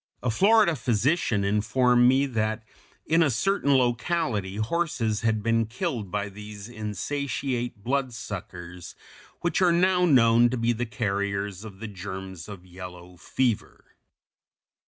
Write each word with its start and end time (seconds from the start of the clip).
A 0.23 0.31
Florida 0.31 0.75
physician 0.75 1.43
informed 1.43 2.07
me 2.07 2.25
that 2.25 2.63
in 3.05 3.21
a 3.21 3.29
certain 3.29 3.75
locality 3.77 4.55
horses 4.55 5.21
had 5.21 5.43
been 5.43 5.67
killed 5.67 6.09
by 6.09 6.27
these 6.27 6.67
insatiate 6.67 7.83
bloodsuckers, 7.83 8.95
which 9.41 9.61
are 9.61 9.71
now 9.71 10.05
known 10.07 10.49
to 10.49 10.57
be 10.57 10.73
the 10.73 10.87
carriers 10.87 11.63
of 11.63 11.77
the 11.79 11.87
germs 11.87 12.49
of 12.49 12.65
yellow 12.65 13.15
fever. 13.15 13.93